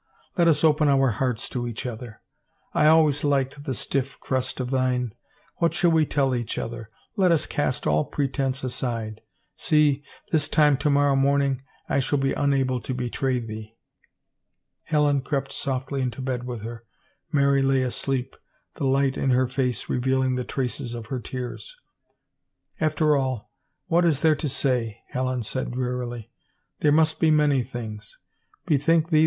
Let 0.35 0.47
us 0.47 0.63
open 0.63 0.89
our 0.89 1.11
hearts 1.11 1.47
to 1.49 1.67
each 1.67 1.85
other. 1.85 2.21
I 2.73 2.87
always 2.87 3.23
liked 3.23 3.65
the 3.65 3.75
stiff 3.75 4.19
crust 4.19 4.59
of 4.59 4.71
thine. 4.71 5.13
What 5.57 5.75
shall 5.75 5.91
we 5.91 6.07
tell 6.07 6.33
each 6.33 6.57
other? 6.57 6.89
Let 7.15 7.31
us 7.31 7.45
cast 7.45 7.85
all 7.85 8.05
pretense 8.05 8.63
aside. 8.63 9.21
See, 9.57 10.03
this 10.31 10.49
time 10.49 10.75
to 10.77 10.89
morrow 10.89 11.15
morn 11.15 11.43
ing 11.43 11.61
I 11.87 11.99
shall 11.99 12.17
be 12.17 12.33
unable 12.33 12.81
to 12.81 12.95
betray 12.95 13.37
thee." 13.37 13.77
Helen 14.85 15.21
crept 15.21 15.53
softly 15.53 16.01
into 16.01 16.19
bed 16.19 16.45
with 16.47 16.63
her. 16.63 16.83
Mary 17.31 17.61
lay 17.61 17.83
asleep, 17.83 18.35
the 18.77 18.87
light 18.87 19.17
in 19.17 19.29
her 19.29 19.45
face 19.47 19.87
revealing 19.87 20.33
the 20.33 20.43
traces 20.43 20.95
of 20.95 21.05
her 21.13 21.19
tears. 21.19 21.77
After 22.79 23.15
all, 23.15 23.51
what 23.85 24.03
is 24.03 24.21
there 24.21 24.35
to 24.37 24.49
say?" 24.49 25.01
Helen 25.09 25.43
said 25.43 25.73
drearily. 25.73 26.31
There 26.79 26.91
must 26.91 27.19
be 27.19 27.29
many 27.29 27.61
things. 27.61 28.17